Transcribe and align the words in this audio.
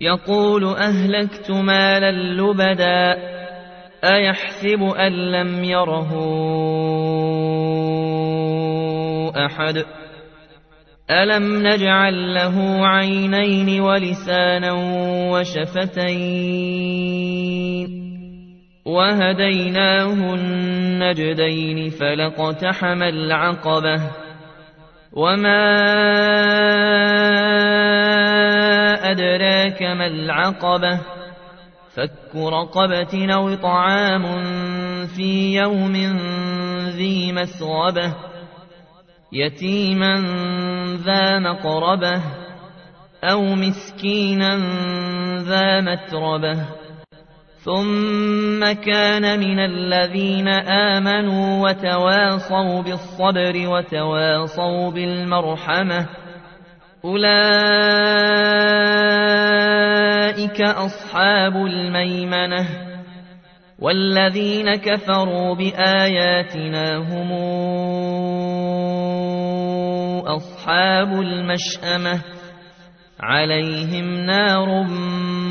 يقول 0.00 0.64
أهلكت 0.64 1.50
مالا 1.50 2.10
لبدا 2.10 3.16
أيحسب 4.04 4.82
أن 4.82 5.12
لم 5.12 5.64
يره 5.64 6.12
أحد؟ 9.46 9.84
ألم 11.10 11.66
نجعل 11.66 12.34
له 12.34 12.86
عينين 12.86 13.80
ولسانا 13.80 14.72
وشفتين؟ 15.32 16.68
وهديناه 18.86 20.34
النجدين 20.34 21.90
فلقتحم 21.90 23.02
العقبة 23.02 24.02
وما 25.12 25.88
أدراك 29.68 29.82
ما 29.82 30.06
العقبة 30.06 31.00
فك 31.94 32.36
رقبة 32.36 33.34
أو 33.34 33.54
طعام 33.54 34.24
في 35.06 35.54
يوم 35.54 35.96
ذي 36.96 37.32
مسغبة 37.32 38.14
يتيما 39.32 40.14
ذا 41.04 41.38
مقربة 41.38 42.22
أو 43.24 43.42
مسكينا 43.42 44.56
ذا 45.38 45.80
متربة 45.80 46.66
ثم 47.58 48.72
كان 48.72 49.40
من 49.40 49.58
الذين 49.58 50.48
آمنوا 50.48 51.68
وتواصوا 51.68 52.82
بالصبر 52.82 53.68
وتواصوا 53.68 54.90
بالمرحمة 54.90 56.06
أولئك 60.48 60.60
أصحاب 60.60 61.56
الميمنة 61.56 62.66
والذين 63.78 64.74
كفروا 64.74 65.54
بآياتنا 65.54 66.96
هم 66.96 67.32
أصحاب 70.26 71.12
المشأمة 71.12 72.20
عليهم 73.20 74.14
نار 74.26 74.82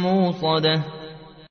موصده 0.02 0.84